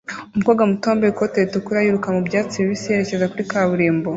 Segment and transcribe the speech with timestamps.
[0.33, 4.09] Umukobwa muto wambaye ikote ritukura yiruka mu byatsi bibisi yerekeza kuri kaburimbo